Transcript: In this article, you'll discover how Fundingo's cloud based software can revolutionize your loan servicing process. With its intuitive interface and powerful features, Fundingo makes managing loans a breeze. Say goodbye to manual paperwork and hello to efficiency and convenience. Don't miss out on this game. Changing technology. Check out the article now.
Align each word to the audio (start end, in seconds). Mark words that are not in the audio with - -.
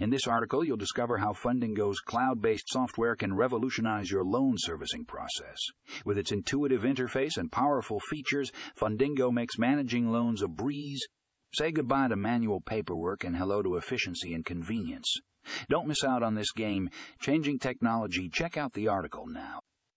In 0.00 0.10
this 0.10 0.26
article, 0.26 0.64
you'll 0.64 0.76
discover 0.76 1.18
how 1.18 1.32
Fundingo's 1.32 2.00
cloud 2.00 2.42
based 2.42 2.68
software 2.68 3.14
can 3.14 3.34
revolutionize 3.34 4.10
your 4.10 4.24
loan 4.24 4.54
servicing 4.56 5.04
process. 5.04 5.58
With 6.04 6.18
its 6.18 6.32
intuitive 6.32 6.82
interface 6.82 7.36
and 7.36 7.52
powerful 7.52 8.00
features, 8.00 8.50
Fundingo 8.76 9.32
makes 9.32 9.58
managing 9.58 10.10
loans 10.10 10.42
a 10.42 10.48
breeze. 10.48 11.06
Say 11.52 11.70
goodbye 11.70 12.08
to 12.08 12.16
manual 12.16 12.60
paperwork 12.60 13.22
and 13.22 13.36
hello 13.36 13.62
to 13.62 13.76
efficiency 13.76 14.34
and 14.34 14.44
convenience. 14.44 15.14
Don't 15.68 15.86
miss 15.86 16.02
out 16.02 16.22
on 16.22 16.34
this 16.34 16.52
game. 16.52 16.88
Changing 17.20 17.58
technology. 17.58 18.28
Check 18.28 18.56
out 18.56 18.72
the 18.72 18.88
article 18.88 19.26
now. 19.26 19.60